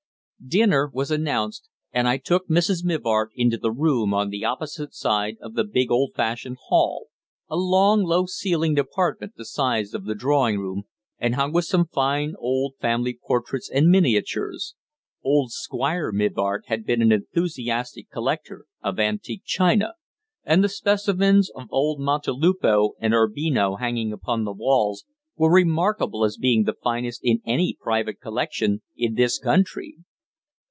[0.43, 2.83] Dinner was announced, and I took Mrs.
[2.83, 7.09] Mivart into the room on the opposite side of the big old fashioned hall,
[7.47, 10.85] a long, low ceilinged apartment the size of the drawing room,
[11.19, 14.73] and hung with some fine old family portraits and miniatures.
[15.23, 19.93] Old Squire Mivart had been an enthusiastic collector of antique china,
[20.43, 25.05] and the specimens of old Montelupo and Urbino hanging upon the walls
[25.37, 29.97] were remarkable as being the finest in any private collection in this country.